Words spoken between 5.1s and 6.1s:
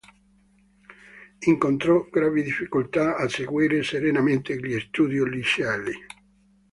liceali.